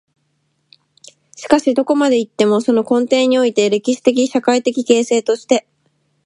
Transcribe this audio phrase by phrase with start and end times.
[1.35, 5.67] しかしどこまで行っても、その根底において、歴史的・社会的形成として、